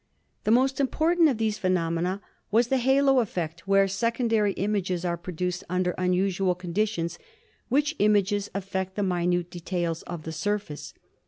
The 0.45 0.49
most 0.49 0.79
important 0.79 1.29
of 1.29 1.37
these 1.37 1.59
phenomena 1.59 2.23
was 2.49 2.69
the 2.69 2.77
halo 2.77 3.19
effect 3.19 3.67
where 3.67 3.87
secondary 3.87 4.53
images 4.53 5.05
are 5.05 5.15
produced 5.15 5.63
under 5.69 5.91
unusual 5.91 6.55
con 6.55 6.73
ditions, 6.73 7.19
which 7.69 7.95
images 7.99 8.49
affect 8.55 8.95
the 8.95 9.03
minute 9.03 9.51
details 9.51 10.01
of 10.09 10.23
the 10.23 10.31
sur 10.31 10.57
face. 10.57 10.95